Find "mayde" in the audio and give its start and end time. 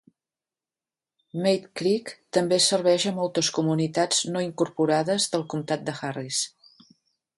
1.43-1.67